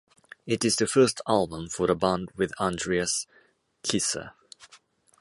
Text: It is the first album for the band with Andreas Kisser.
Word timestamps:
It 0.47 0.65
is 0.65 0.77
the 0.77 0.87
first 0.87 1.21
album 1.27 1.69
for 1.69 1.85
the 1.85 1.93
band 1.93 2.31
with 2.35 2.59
Andreas 2.59 3.27
Kisser. 3.83 4.31